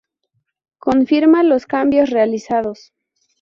[0.79, 2.91] Confirma los cambios realizados.